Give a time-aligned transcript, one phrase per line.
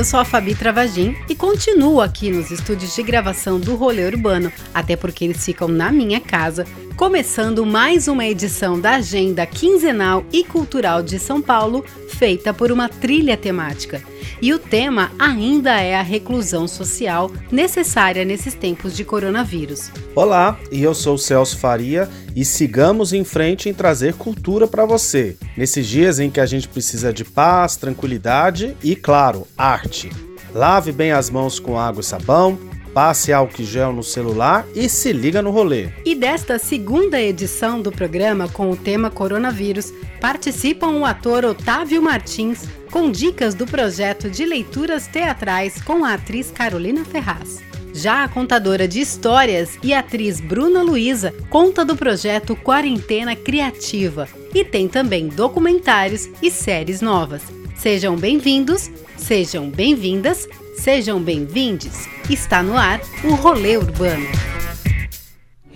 [0.00, 4.50] Eu sou a Fabi Travagin e continuo aqui nos estúdios de gravação do Rolê Urbano,
[4.72, 6.64] até porque eles ficam na minha casa,
[6.96, 12.88] começando mais uma edição da Agenda Quinzenal e Cultural de São Paulo, feita por uma
[12.88, 14.00] trilha temática.
[14.40, 19.90] E o tema ainda é a reclusão social necessária nesses tempos de coronavírus.
[20.14, 25.36] Olá, e eu sou Celso Faria e sigamos em frente em trazer cultura para você.
[25.56, 30.10] Nesses dias em que a gente precisa de paz, tranquilidade e, claro, arte.
[30.52, 32.58] Lave bem as mãos com água e sabão,
[32.94, 35.88] passe álcool gel no celular e se liga no rolê.
[36.04, 42.68] E desta segunda edição do programa com o tema coronavírus, participam o ator Otávio Martins
[42.90, 47.60] com dicas do projeto de leituras teatrais com a atriz Carolina Ferraz.
[47.92, 54.64] Já a contadora de histórias e atriz Bruna Luiza conta do projeto Quarentena Criativa e
[54.64, 57.42] tem também documentários e séries novas.
[57.76, 60.48] Sejam bem-vindos, sejam bem-vindas,
[60.80, 62.08] sejam bem-vindes.
[62.30, 64.26] Está no ar o Rolê Urbano.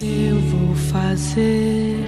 [0.00, 2.06] Eu vou fazer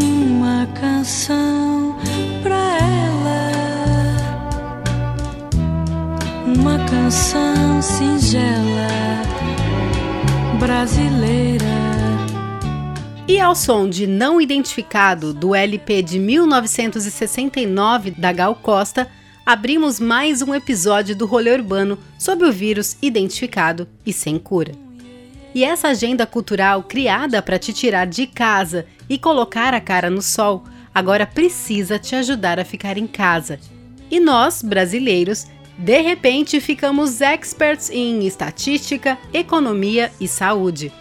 [0.00, 1.98] uma canção
[2.40, 3.50] pra ela.
[6.46, 8.86] Uma canção singela
[10.60, 11.64] brasileira.
[13.26, 19.08] E ao som de Não Identificado, do LP de 1969 da Gal Costa,
[19.44, 24.72] abrimos mais um episódio do Rolê Urbano sobre o vírus identificado e sem cura.
[25.54, 30.22] E essa agenda cultural criada para te tirar de casa e colocar a cara no
[30.22, 33.58] sol, agora precisa te ajudar a ficar em casa.
[34.10, 40.92] E nós, brasileiros, de repente ficamos experts em estatística, economia e saúde.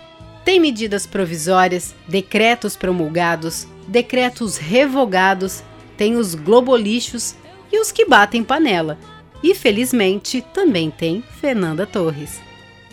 [0.44, 5.64] Tem medidas provisórias, decretos promulgados, decretos revogados,
[5.96, 7.36] tem os globolixos
[7.72, 8.98] e os que batem panela.
[9.44, 12.40] E felizmente também tem Fernanda Torres.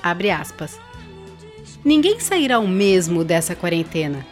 [0.02, 0.78] Abre aspas.
[1.84, 4.26] Ninguém sairá o mesmo dessa quarentena.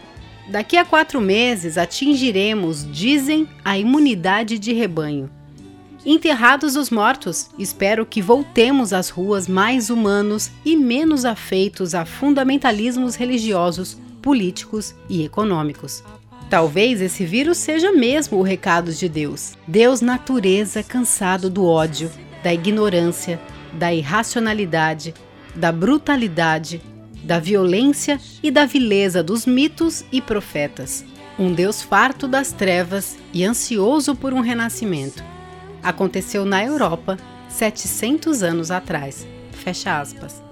[0.48, 5.30] Daqui a quatro meses atingiremos, dizem, a imunidade de rebanho.
[6.04, 13.16] Enterrados os mortos, espero que voltemos às ruas mais humanos e menos afeitos a fundamentalismos
[13.16, 16.04] religiosos, políticos e econômicos.
[16.48, 19.54] Talvez esse vírus seja mesmo o recado de Deus.
[19.66, 22.10] Deus, natureza, cansado do ódio,
[22.42, 23.40] da ignorância,
[23.72, 25.12] da irracionalidade,
[25.54, 26.80] da brutalidade,
[27.24, 31.04] da violência e da vileza dos mitos e profetas.
[31.38, 35.22] Um Deus farto das trevas e ansioso por um renascimento
[35.86, 37.16] aconteceu na Europa
[37.48, 39.26] 700 anos atrás.
[39.52, 40.42] Fecha aspas.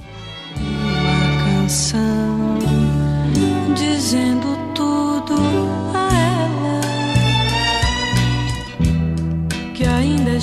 [0.57, 2.59] Uma canção
[3.75, 5.64] dizendo tudo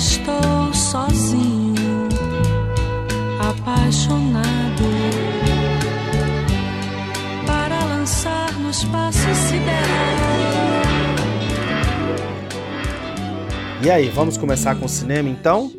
[0.02, 2.08] estou sozinho,
[3.38, 4.82] apaixonado
[7.46, 9.82] para lançar no espaço sideral.
[13.84, 15.70] E aí, vamos começar com o cinema então?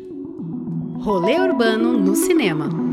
[1.00, 2.83] Rolê Urbano no cinema.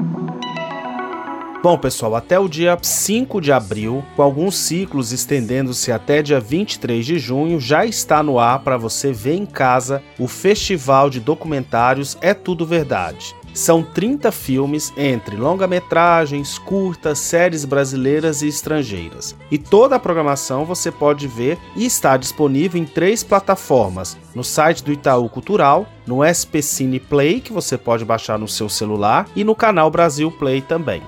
[1.64, 7.06] Bom, pessoal, até o dia 5 de abril, com alguns ciclos estendendo-se até dia 23
[7.06, 12.18] de junho, já está no ar para você ver em casa o Festival de Documentários
[12.20, 13.36] É Tudo Verdade.
[13.54, 19.36] São 30 filmes entre longa-metragens, curtas, séries brasileiras e estrangeiras.
[19.52, 24.84] E toda a programação você pode ver e está disponível em três plataformas: no site
[24.84, 29.44] do Itaú Cultural, no SP Cine Play, que você pode baixar no seu celular, e
[29.44, 31.04] no canal Brasil Play também.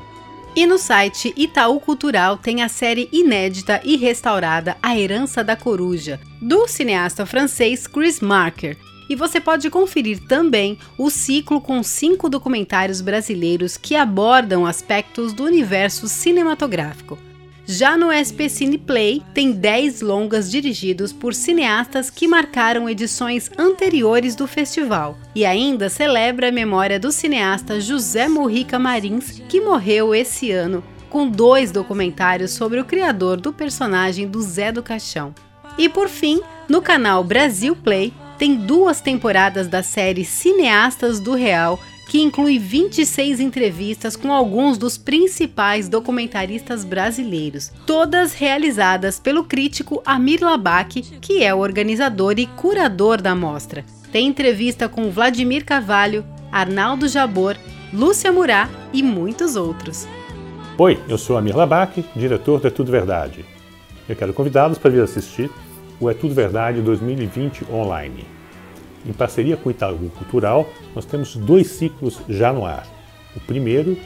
[0.56, 6.20] E no site Itaú Cultural tem a série inédita e restaurada A Herança da Coruja,
[6.40, 8.78] do cineasta francês Chris Marker,
[9.10, 15.44] e você pode conferir também o ciclo com cinco documentários brasileiros que abordam aspectos do
[15.44, 17.18] universo cinematográfico.
[17.66, 24.36] Já no SP Cine Play, tem 10 longas dirigidos por cineastas que marcaram edições anteriores
[24.36, 25.18] do festival.
[25.34, 31.26] E ainda celebra a memória do cineasta José Morrica Marins, que morreu esse ano, com
[31.26, 35.34] dois documentários sobre o criador do personagem do Zé do Caixão.
[35.78, 41.80] E por fim, no canal Brasil Play, tem duas temporadas da série Cineastas do Real,
[42.08, 50.44] que inclui 26 entrevistas com alguns dos principais documentaristas brasileiros, todas realizadas pelo crítico Amir
[50.44, 53.86] Labak, que é o organizador e curador da mostra.
[54.12, 57.58] Tem entrevista com Vladimir Carvalho, Arnaldo Jabor,
[57.92, 60.08] Lúcia Murá e muitos outros.
[60.78, 63.46] Oi, eu sou Amir Labak, diretor do É Tudo Verdade.
[64.08, 65.50] Eu quero convidá-los para vir assistir
[66.00, 68.26] o É Tudo Verdade 2020 online.
[69.06, 72.88] Em parceria com o Itaú Cultural, nós temos dois ciclos já no ar.
[73.36, 73.98] O primeiro,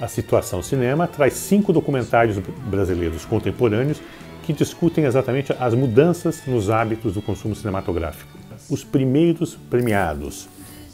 [0.00, 4.00] A Situação Cinema, traz cinco documentários brasileiros contemporâneos
[4.44, 8.30] que discutem exatamente as mudanças nos hábitos do consumo cinematográfico.
[8.70, 10.48] Os primeiros premiados.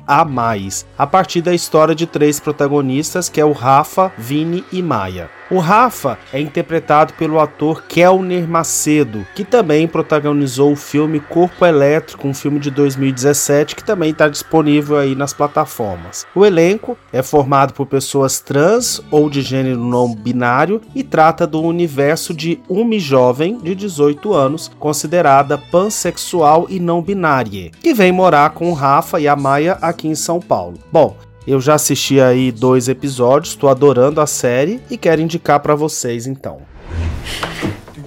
[0.98, 5.30] a partir da história de três protagonistas, que é o Rafa, Vini e Maia.
[5.54, 12.26] O Rafa é interpretado pelo ator Kelner Macedo, que também protagonizou o filme Corpo Elétrico,
[12.26, 16.26] um filme de 2017 que também está disponível aí nas plataformas.
[16.34, 21.62] O elenco é formado por pessoas trans ou de gênero não binário e trata do
[21.62, 28.50] universo de uma jovem de 18 anos, considerada pansexual e não binária, que vem morar
[28.50, 30.80] com o Rafa e a Maia aqui em São Paulo.
[30.90, 35.74] Bom, eu já assisti aí dois episódios, estou adorando a série e quero indicar para
[35.74, 36.62] vocês então.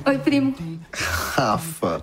[0.05, 0.55] Oi, primo.
[0.91, 2.01] Rafa.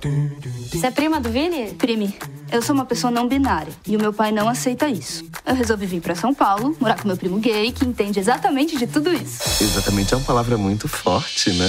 [0.70, 1.75] Você é prima do Vini?
[1.75, 2.14] Prime,
[2.52, 5.25] eu sou uma pessoa não binária e o meu pai não aceita isso.
[5.44, 8.86] Eu resolvi vir para São Paulo, morar com meu primo gay, que entende exatamente de
[8.86, 9.64] tudo isso.
[9.64, 11.69] Exatamente é uma palavra muito forte, né?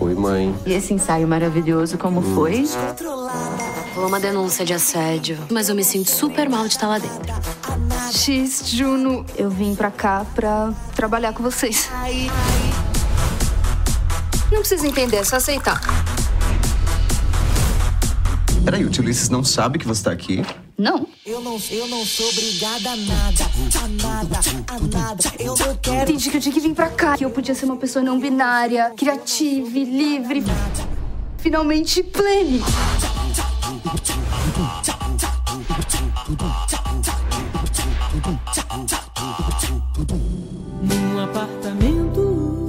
[0.00, 0.54] Oi, mãe.
[0.64, 2.64] E esse ensaio maravilhoso, como foi?
[3.98, 7.34] Rolou uma denúncia de assédio, mas eu me sinto super mal de estar lá dentro.
[8.12, 11.90] X, Juno, eu vim pra cá pra trabalhar com vocês.
[14.52, 15.80] Não precisa entender, é só aceitar.
[18.64, 20.46] Peraí, o tio Ulisses não sabe que você tá aqui?
[20.78, 21.08] Não.
[21.26, 23.50] Eu não, eu não sou obrigada a nada,
[23.82, 25.32] a nada, a nada.
[25.40, 26.08] Eu não quero.
[26.08, 28.20] Entendi que eu tinha que vir pra cá, que eu podia ser uma pessoa não
[28.20, 30.44] binária, criativa, e livre,
[31.38, 32.62] finalmente plene.
[40.82, 42.68] Num apartamento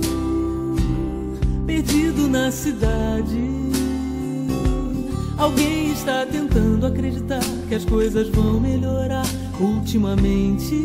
[1.65, 3.39] perdido na cidade.
[5.35, 9.25] Alguém está tentando acreditar que as coisas vão melhorar
[9.59, 10.75] ultimamente.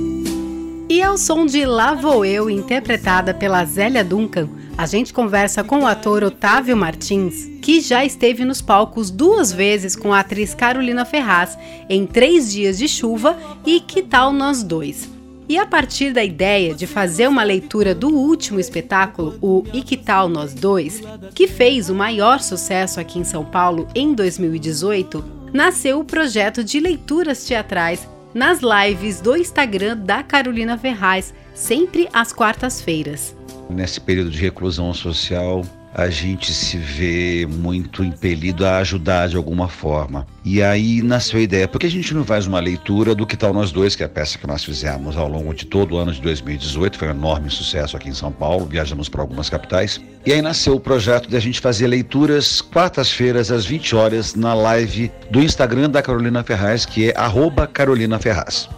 [0.88, 5.80] E ao som de Lá Vou Eu, interpretada pela Zélia Duncan, a gente conversa com
[5.80, 11.04] o ator Otávio Martins, que já esteve nos palcos duas vezes com a atriz Carolina
[11.04, 11.56] Ferraz
[11.88, 15.08] em Três Dias de Chuva e Que Tal Nós Dois.
[15.48, 19.96] E a partir da ideia de fazer uma leitura do último espetáculo, o E Que
[19.96, 21.02] Tal Nós Dois,
[21.34, 26.80] que fez o maior sucesso aqui em São Paulo em 2018, nasceu o projeto de
[26.80, 33.36] leituras teatrais nas lives do Instagram da Carolina Ferraz, sempre às quartas-feiras.
[33.68, 35.62] Nesse período de reclusão social,
[35.94, 40.26] a gente se vê muito impelido a ajudar de alguma forma.
[40.44, 43.36] E aí nasceu a ideia, por que a gente não faz uma leitura do Que
[43.36, 45.98] Tal Nós Dois, que é a peça que nós fizemos ao longo de todo o
[45.98, 50.00] ano de 2018, foi um enorme sucesso aqui em São Paulo, viajamos para algumas capitais.
[50.26, 54.52] E aí nasceu o projeto de a gente fazer leituras quartas-feiras às 20 horas na
[54.52, 58.68] live do Instagram da Carolina Ferraz, que é arroba Carolina Ferraz.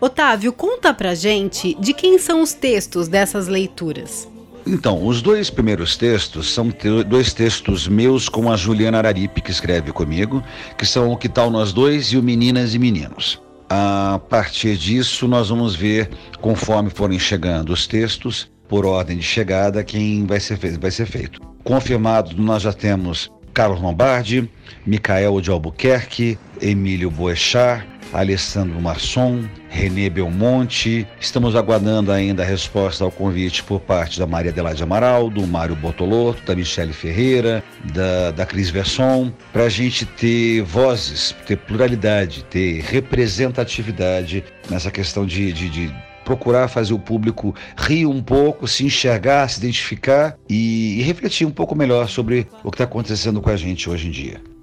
[0.00, 4.28] Otávio, conta pra gente de quem são os textos dessas leituras.
[4.66, 9.50] Então, os dois primeiros textos são te dois textos meus com a Juliana Araripe, que
[9.50, 10.42] escreve comigo,
[10.76, 13.40] que são O Que Tal Nós Dois e o Meninas e Meninos.
[13.70, 16.10] A partir disso, nós vamos ver,
[16.40, 21.40] conforme forem chegando os textos, por ordem de chegada, quem vai ser, vai ser feito.
[21.62, 24.50] Confirmado, nós já temos Carlos Lombardi,
[24.84, 31.06] Micael de Albuquerque, Emílio Boechat, Alessandro Masson, René Belmonte.
[31.20, 35.76] Estamos aguardando ainda a resposta ao convite por parte da Maria Adelaide Amaral, do Mário
[35.76, 42.44] Bortolotto, da Michele Ferreira, da, da Cris Verson, para a gente ter vozes, ter pluralidade,
[42.44, 45.94] ter representatividade nessa questão de, de, de
[46.24, 51.52] procurar fazer o público rir um pouco, se enxergar, se identificar e, e refletir um
[51.52, 54.55] pouco melhor sobre o que está acontecendo com a gente hoje em dia.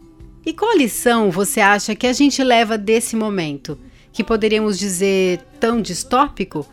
[0.45, 3.79] E qual lição você acha que a gente leva desse momento?
[4.12, 6.67] Que poderíamos dizer tão distópico?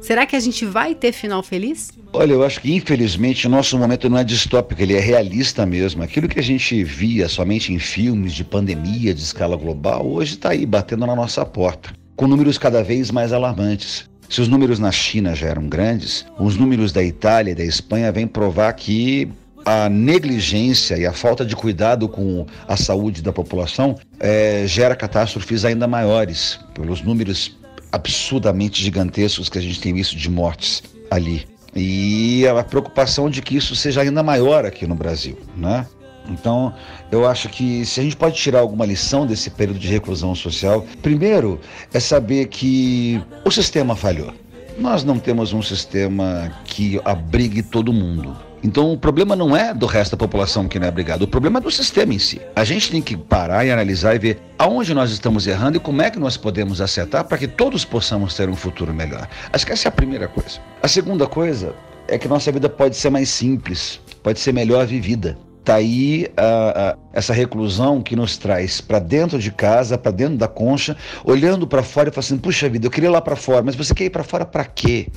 [0.00, 1.90] Será que a gente vai ter final feliz?
[2.12, 6.04] Olha, eu acho que infelizmente o nosso momento não é distópico, ele é realista mesmo.
[6.04, 10.50] Aquilo que a gente via somente em filmes de pandemia de escala global, hoje está
[10.50, 14.08] aí batendo na nossa porta, com números cada vez mais alarmantes.
[14.28, 18.12] Se os números na China já eram grandes, os números da Itália e da Espanha
[18.12, 19.28] vêm provar que
[19.66, 25.64] a negligência e a falta de cuidado com a saúde da população é, gera catástrofes
[25.64, 27.58] ainda maiores, pelos números
[27.90, 31.44] absurdamente gigantescos que a gente tem visto de mortes ali.
[31.74, 35.84] E a preocupação de que isso seja ainda maior aqui no Brasil, né?
[36.28, 36.72] Então,
[37.10, 40.86] eu acho que se a gente pode tirar alguma lição desse período de reclusão social,
[41.02, 41.60] primeiro
[41.92, 44.32] é saber que o sistema falhou.
[44.78, 48.45] Nós não temos um sistema que abrigue todo mundo.
[48.62, 51.58] Então o problema não é do resto da população que não é abrigado, o problema
[51.58, 52.40] é do sistema em si.
[52.54, 56.02] A gente tem que parar e analisar e ver aonde nós estamos errando e como
[56.02, 59.28] é que nós podemos acertar para que todos possamos ter um futuro melhor.
[59.52, 60.58] Acho que essa é a primeira coisa.
[60.82, 61.74] A segunda coisa
[62.08, 65.38] é que nossa vida pode ser mais simples, pode ser melhor vivida.
[65.64, 66.28] Tá aí
[67.12, 71.82] essa reclusão que nos traz para dentro de casa, para dentro da concha, olhando para
[71.82, 74.04] fora e falando assim: puxa vida, eu queria ir lá para fora, mas você quer
[74.04, 75.08] ir para fora para quê?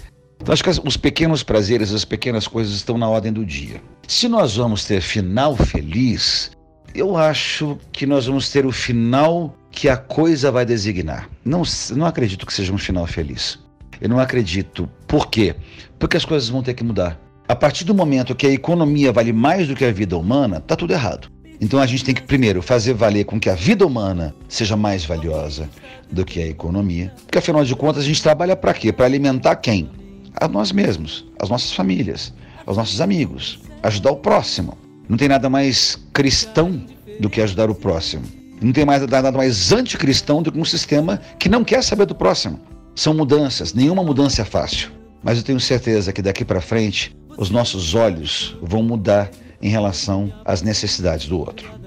[0.42, 3.82] Então, acho que os pequenos prazeres, as pequenas coisas estão na ordem do dia.
[4.08, 6.52] Se nós vamos ter final feliz,
[6.96, 11.30] eu acho que nós vamos ter o final que a coisa vai designar.
[11.44, 11.62] Não,
[11.96, 13.60] não acredito que seja um final feliz.
[14.02, 14.90] Eu não acredito.
[15.08, 15.56] Por quê?
[15.98, 17.20] Porque as coisas vão ter que mudar.
[17.48, 20.76] A partir do momento que a economia vale mais do que a vida humana, está
[20.76, 21.30] tudo errado.
[21.62, 25.04] Então a gente tem que primeiro fazer valer com que a vida humana seja mais
[25.04, 25.70] valiosa
[26.10, 27.14] do que a economia.
[27.26, 28.94] Porque afinal de contas a gente trabalha para quê?
[28.94, 29.90] Para alimentar quem?
[30.36, 32.34] A nós mesmos, às nossas famílias,
[32.66, 34.78] aos nossos amigos, ajudar o próximo.
[35.08, 36.84] Não tem nada mais cristão
[37.20, 38.24] do que ajudar o próximo.
[38.62, 42.16] Não tem mais, nada mais anticristão do que um sistema que não quer saber do
[42.16, 42.60] próximo.
[42.96, 44.92] São mudanças, nenhuma mudança é fácil.
[45.24, 49.32] Mas eu tenho certeza que daqui para frente os nossos olhos vão mudar
[49.62, 51.79] em relação às necessidades do outro.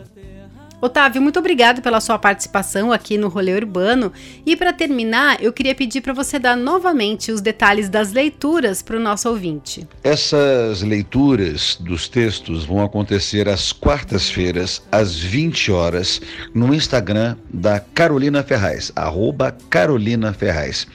[0.83, 4.13] Otávio, muito obrigado pela sua participação aqui no Rolê Urbano.
[4.45, 8.97] E para terminar, eu queria pedir para você dar novamente os detalhes das leituras para
[8.97, 9.87] o nosso ouvinte.
[10.03, 16.21] Essas leituras dos textos vão acontecer às quartas-feiras, às 20 horas,
[16.53, 20.89] no Instagram da Carolina Ferraz, arroba Carolina Ferraz.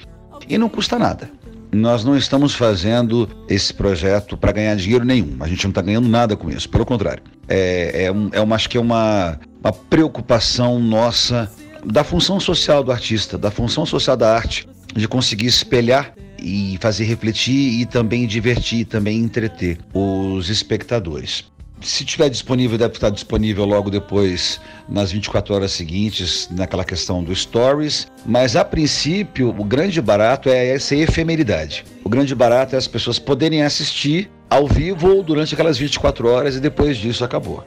[0.49, 1.31] E não custa nada.
[1.71, 5.37] Nós não estamos fazendo esse projeto para ganhar dinheiro nenhum.
[5.39, 6.69] A gente não está ganhando nada com isso.
[6.69, 11.51] Pelo contrário, é, é, um, é uma, acho que é uma uma preocupação nossa
[11.85, 17.05] da função social do artista, da função social da arte, de conseguir espelhar e fazer
[17.05, 21.45] refletir e também divertir, também entreter os espectadores.
[21.81, 27.35] Se tiver disponível, deve estar disponível logo depois, nas 24 horas seguintes, naquela questão do
[27.35, 28.07] Stories.
[28.25, 31.85] Mas a princípio, o grande barato é essa efemeridade.
[32.03, 36.55] O grande barato é as pessoas poderem assistir ao vivo ou durante aquelas 24 horas
[36.55, 37.65] e depois disso acabou.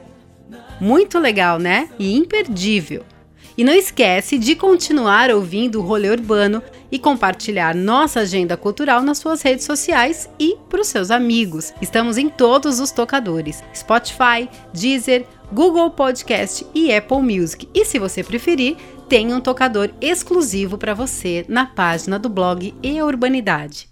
[0.79, 1.89] Muito legal, né?
[1.99, 3.03] E imperdível.
[3.57, 9.17] E não esquece de continuar ouvindo o Rolê Urbano e compartilhar nossa agenda cultural nas
[9.17, 11.73] suas redes sociais e para os seus amigos.
[11.81, 17.67] Estamos em todos os tocadores: Spotify, Deezer, Google Podcast e Apple Music.
[17.73, 23.01] E se você preferir, tem um tocador exclusivo para você na página do blog E
[23.03, 23.90] Urbanidade.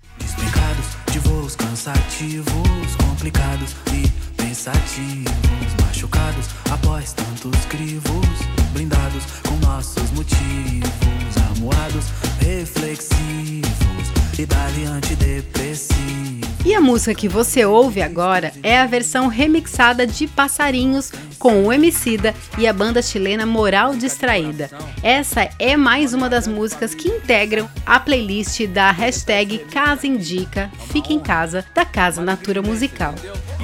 [1.80, 8.28] Cansativos, complicados e pensativos machucados após tantos crivos,
[8.74, 12.08] blindados com nossos motivos, amuados,
[12.42, 16.29] reflexivos e dali antidepressivo.
[16.66, 21.72] E a música que você ouve agora é a versão remixada de Passarinhos com o
[21.72, 24.70] Emicida e a banda chilena Moral Distraída.
[25.02, 31.14] Essa é mais uma das músicas que integram a playlist da hashtag Casa Indica, Fica
[31.14, 33.16] em Casa, da Casa Natura Musical.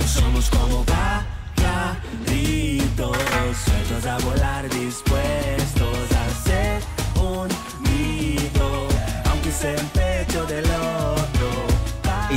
[0.08, 0.86] Somos como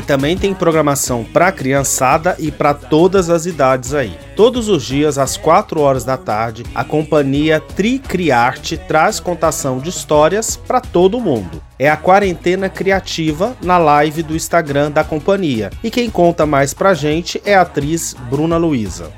[0.09, 4.19] também tem programação para criançada e para todas as idades aí.
[4.35, 10.57] Todos os dias, às 4 horas da tarde, a companhia Tricriarte traz contação de histórias
[10.57, 11.63] para todo mundo.
[11.79, 15.69] É a quarentena criativa na live do Instagram da companhia.
[15.85, 19.13] E quem conta mais pra gente é a atriz Bruna Luiza.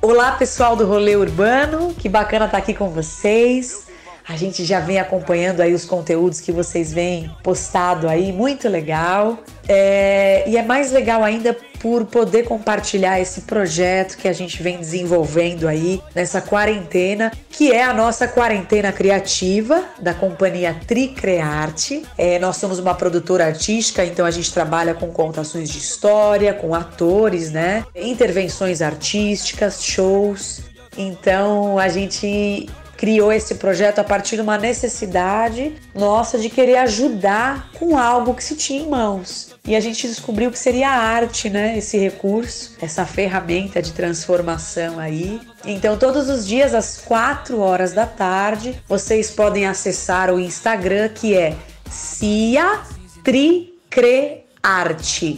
[0.00, 3.85] Olá, pessoal do Rolê Urbano, que bacana estar aqui com vocês.
[4.28, 9.38] A gente já vem acompanhando aí os conteúdos que vocês vêm postado aí, muito legal.
[9.68, 14.78] É, e é mais legal ainda por poder compartilhar esse projeto que a gente vem
[14.78, 22.02] desenvolvendo aí nessa quarentena, que é a nossa quarentena criativa da companhia Tricrearte.
[22.18, 26.74] É, nós somos uma produtora artística, então a gente trabalha com contações de história, com
[26.74, 27.84] atores, né?
[27.94, 30.62] Intervenções artísticas, shows.
[30.98, 37.70] Então a gente criou esse projeto a partir de uma necessidade nossa de querer ajudar
[37.78, 39.54] com algo que se tinha em mãos.
[39.66, 41.76] E a gente descobriu que seria a arte, né?
[41.76, 45.40] Esse recurso, essa ferramenta de transformação aí.
[45.64, 51.36] Então, todos os dias, às 4 horas da tarde, vocês podem acessar o Instagram que
[51.36, 51.56] é
[51.90, 52.80] Cia
[53.24, 53.72] Tricrearte.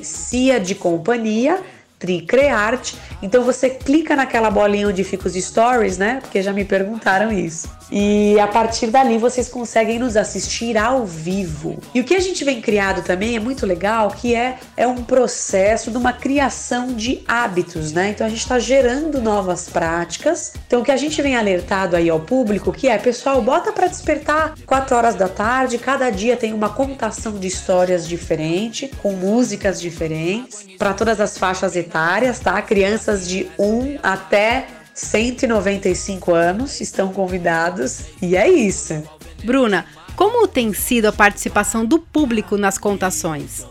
[0.05, 1.62] Cia de companhia
[1.99, 2.97] Tricrearte.
[3.23, 6.21] Então você clica naquela bolinha onde fica os stories, né?
[6.21, 7.77] Porque já me perguntaram isso.
[7.90, 11.78] E a partir dali vocês conseguem nos assistir ao vivo.
[11.95, 15.02] E o que a gente vem criado também é muito legal, que é, é um
[15.02, 18.11] processo de uma criação de hábitos, né?
[18.11, 20.52] Então a gente está gerando novas práticas.
[20.66, 23.87] Então o que a gente vem alertado aí ao público, que é, pessoal, bota para
[23.87, 29.80] despertar 4 horas da tarde, cada dia tem uma contação de histórias diferente, com músicas
[29.80, 32.61] diferentes, para todas as faixas etárias, tá?
[32.62, 34.66] Crianças de 1 até
[34.99, 39.00] 195 anos estão convidados e é isso.
[39.45, 39.87] Bruna,
[40.17, 43.64] como tem sido a participação do público nas contações?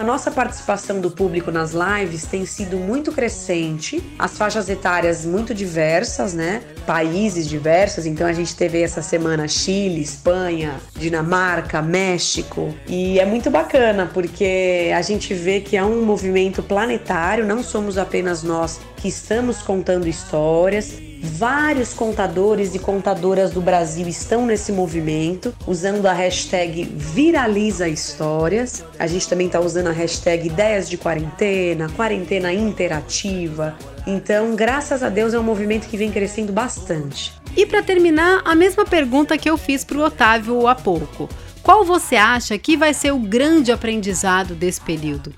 [0.00, 5.52] A nossa participação do público nas lives tem sido muito crescente, as faixas etárias muito
[5.52, 6.62] diversas, né?
[6.86, 13.50] Países diversos, então a gente teve essa semana Chile, Espanha, Dinamarca, México, e é muito
[13.50, 19.08] bacana porque a gente vê que é um movimento planetário, não somos apenas nós que
[19.08, 26.84] estamos contando histórias, Vários contadores e contadoras do Brasil estão nesse movimento, usando a hashtag
[26.84, 28.82] Viraliza Histórias.
[28.98, 33.76] A gente também está usando a hashtag Ideias de Quarentena, Quarentena Interativa.
[34.06, 37.34] Então, graças a Deus, é um movimento que vem crescendo bastante.
[37.54, 41.28] E para terminar, a mesma pergunta que eu fiz para o Otávio há pouco.
[41.62, 45.34] Qual você acha que vai ser o grande aprendizado desse período?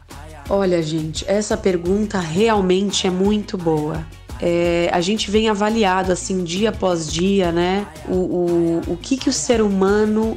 [0.48, 4.06] Olha, gente, essa pergunta realmente é muito boa
[4.44, 7.86] é, a gente vem avaliado assim dia após dia, né?
[8.08, 10.36] O, o, o que, que o ser humano,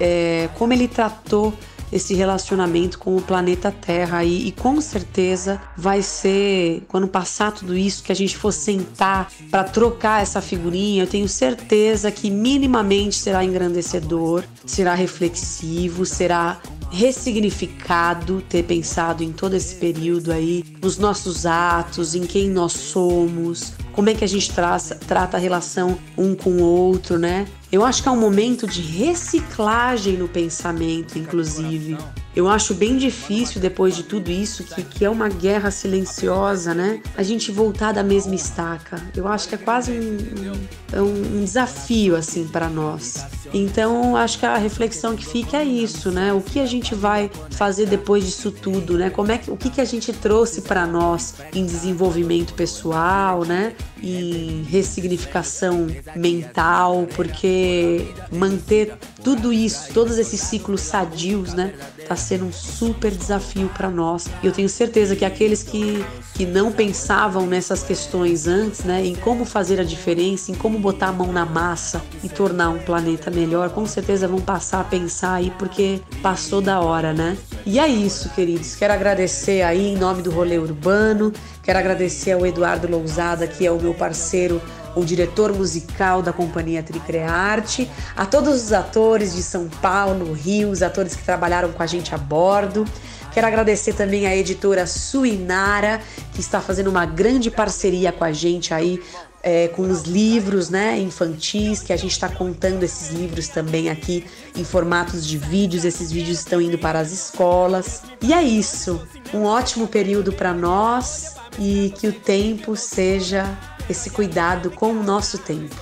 [0.00, 1.54] é, como ele tratou
[1.94, 7.76] esse relacionamento com o planeta Terra e, e, com certeza vai ser quando passar tudo
[7.76, 13.14] isso que a gente for sentar para trocar essa figurinha, eu tenho certeza que minimamente
[13.14, 21.46] será engrandecedor, será reflexivo, será ressignificado ter pensado em todo esse período aí, nos nossos
[21.46, 26.34] atos, em quem nós somos, como é que a gente traça, trata a relação um
[26.34, 27.46] com o outro, né?
[27.70, 31.96] Eu acho que é um momento de reciclagem no pensamento, inclusive.
[32.36, 37.00] Eu acho bem difícil, depois de tudo isso, que, que é uma guerra silenciosa, né?
[37.16, 39.00] A gente voltar da mesma estaca.
[39.16, 43.24] Eu acho que é quase um, um, um desafio, assim, para nós.
[43.52, 46.32] Então, acho que a reflexão que fica é isso, né?
[46.32, 49.10] O que a gente vai fazer depois disso tudo, né?
[49.10, 53.74] Como é que, o que, que a gente trouxe para nós em desenvolvimento pessoal, né?
[54.02, 61.74] Em ressignificação mental, porque manter tudo isso, todos esses ciclos sadios, né?
[62.06, 64.26] Tá sendo um super desafio para nós.
[64.42, 69.14] E eu tenho certeza que aqueles que, que não pensavam nessas questões antes, né, em
[69.14, 73.30] como fazer a diferença, em como botar a mão na massa e tornar um planeta
[73.30, 77.36] melhor, com certeza vão passar a pensar aí porque passou da hora, né?
[77.64, 78.74] E é isso, queridos.
[78.74, 83.70] Quero agradecer aí em nome do Rolê Urbano, quero agradecer ao Eduardo Lousada, que é
[83.70, 84.60] o meu parceiro
[84.94, 90.82] o diretor musical da companhia Tricrearte, a todos os atores de São Paulo, Rio, os
[90.82, 92.84] atores que trabalharam com a gente a bordo.
[93.32, 96.00] Quero agradecer também à editora Suinara,
[96.32, 99.00] que está fazendo uma grande parceria com a gente aí
[99.44, 104.24] é, com os livros né, infantis, que a gente está contando esses livros também aqui
[104.56, 105.84] em formatos de vídeos.
[105.84, 108.02] Esses vídeos estão indo para as escolas.
[108.22, 109.06] E é isso.
[109.34, 113.46] Um ótimo período para nós e que o tempo seja
[113.88, 115.74] esse cuidado com o nosso tempo.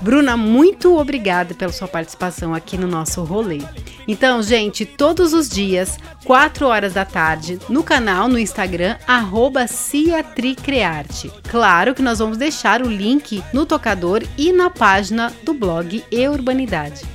[0.00, 3.62] Bruna, muito obrigada pela sua participação aqui no nosso rolê.
[4.06, 11.32] Então, gente, todos os dias, 4 horas da tarde, no canal no Instagram, arroba Ciatricrearte.
[11.50, 16.28] Claro que nós vamos deixar o link no tocador e na página do blog E
[16.28, 17.13] Urbanidade.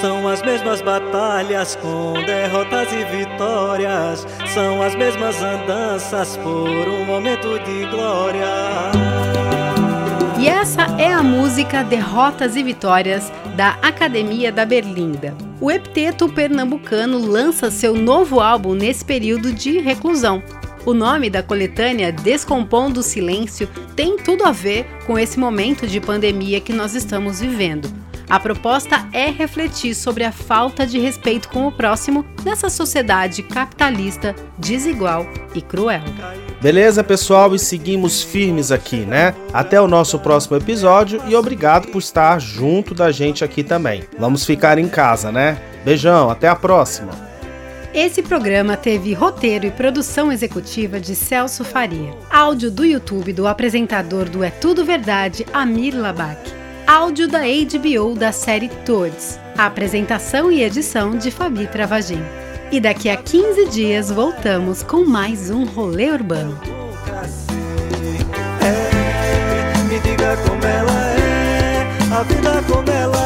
[0.00, 4.26] São as mesmas batalhas com derrotas e vitórias.
[4.54, 8.46] São as mesmas andanças por um momento de glória.
[10.38, 15.36] E essa é a música Derrotas e Vitórias da Academia da Berlinda.
[15.60, 20.42] O epteto pernambucano lança seu novo álbum nesse período de reclusão.
[20.86, 26.00] O nome da coletânea Descompondo o Silêncio tem tudo a ver com esse momento de
[26.00, 27.99] pandemia que nós estamos vivendo.
[28.30, 34.36] A proposta é refletir sobre a falta de respeito com o próximo nessa sociedade capitalista,
[34.56, 36.04] desigual e cruel.
[36.62, 37.56] Beleza, pessoal?
[37.56, 39.34] E seguimos firmes aqui, né?
[39.52, 44.04] Até o nosso próximo episódio e obrigado por estar junto da gente aqui também.
[44.16, 45.60] Vamos ficar em casa, né?
[45.84, 47.10] Beijão, até a próxima.
[47.92, 52.14] Esse programa teve roteiro e produção executiva de Celso Faria.
[52.30, 56.59] Áudio do YouTube do apresentador do É Tudo Verdade, Amir Labak
[56.90, 62.20] áudio da HBO da série Toads, a apresentação e edição de Fabi Travagin.
[62.72, 66.58] E daqui a 15 dias voltamos com mais um rolê urbano.
[68.60, 73.19] É, me diga como ela é, a vida como ela